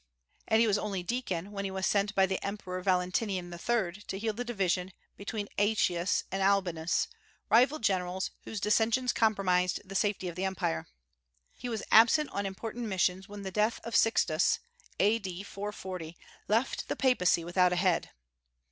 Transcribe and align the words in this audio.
And 0.47 0.59
he 0.61 0.65
was 0.65 0.79
only 0.79 1.03
deacon 1.03 1.51
when 1.51 1.63
he 1.63 1.69
was 1.69 1.85
sent 1.85 2.15
by 2.15 2.25
the 2.25 2.43
Emperor 2.43 2.81
Valentinian 2.81 3.53
III. 3.53 4.01
to 4.07 4.17
heal 4.17 4.33
the 4.33 4.43
division 4.43 4.93
between 5.15 5.47
Aëtius 5.59 6.23
and 6.31 6.41
Albinus, 6.41 7.07
rival 7.51 7.77
generals, 7.77 8.31
whose 8.43 8.59
dissensions 8.59 9.13
compromised 9.13 9.79
the 9.87 9.93
safety 9.93 10.27
of 10.27 10.35
the 10.35 10.43
Empire. 10.43 10.87
He 11.55 11.69
was 11.69 11.83
absent 11.91 12.31
on 12.31 12.47
important 12.47 12.87
missions 12.87 13.29
when 13.29 13.43
the 13.43 13.51
death 13.51 13.79
of 13.83 13.95
Sixtus, 13.95 14.57
A.D. 14.99 15.43
440, 15.43 16.17
left 16.47 16.87
the 16.87 16.95
Papacy 16.95 17.43
without 17.43 17.71
a 17.71 17.75
head. 17.75 18.09